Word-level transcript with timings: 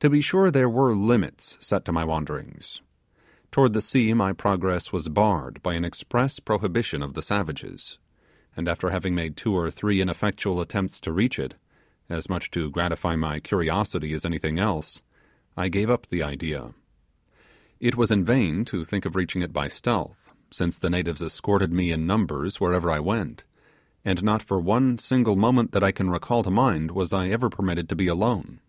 To 0.00 0.08
be 0.08 0.20
sure 0.20 0.52
there 0.52 0.68
were 0.68 0.94
limits 0.94 1.58
set 1.60 1.84
to 1.86 1.92
my 1.92 2.04
wanderings. 2.04 2.82
Toward 3.50 3.72
the 3.72 3.82
sea 3.82 4.14
my 4.14 4.32
progress 4.32 4.92
was 4.92 5.08
barred 5.08 5.60
by 5.60 5.74
an 5.74 5.84
express 5.84 6.38
prohibition 6.38 7.02
of 7.02 7.14
the 7.14 7.20
savages; 7.20 7.98
and 8.56 8.68
after 8.68 8.90
having 8.90 9.16
made 9.16 9.36
two 9.36 9.54
or 9.54 9.72
three 9.72 10.00
ineffectual 10.00 10.60
attempts 10.60 11.00
to 11.00 11.10
reach 11.12 11.36
it, 11.36 11.56
as 12.08 12.28
much 12.28 12.48
to 12.52 12.70
gratify 12.70 13.16
my 13.16 13.40
curiosity 13.40 14.12
as 14.12 14.24
anything 14.24 14.56
else, 14.56 15.02
I 15.56 15.68
gave 15.68 15.90
up 15.90 16.06
the 16.06 16.22
idea. 16.22 16.74
It 17.80 17.96
was 17.96 18.12
in 18.12 18.24
vain 18.24 18.64
to 18.66 18.84
think 18.84 19.04
of 19.04 19.16
reaching 19.16 19.42
it 19.42 19.52
by 19.52 19.66
stealth, 19.66 20.30
since 20.52 20.78
the 20.78 20.90
natives 20.90 21.22
escorted 21.22 21.72
me 21.72 21.90
in 21.90 22.06
numbers 22.06 22.60
wherever 22.60 22.88
I 22.88 23.00
went, 23.00 23.42
and 24.04 24.22
not 24.22 24.44
for 24.44 24.60
one 24.60 24.98
single 24.98 25.34
moment 25.34 25.72
that 25.72 25.82
I 25.82 25.90
can 25.90 26.08
recall 26.08 26.44
to 26.44 26.52
mind 26.52 26.92
was 26.92 27.12
I 27.12 27.30
ever 27.30 27.50
permitted 27.50 27.88
to 27.88 27.96
be 27.96 28.06
alone. 28.06 28.60